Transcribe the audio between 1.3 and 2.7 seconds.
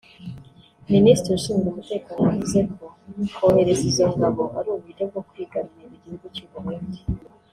ushinzwe umutekano yavuze